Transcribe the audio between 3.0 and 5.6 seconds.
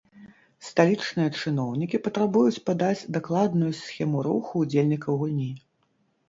дакладную схему руху ўдзельнікаў гульні.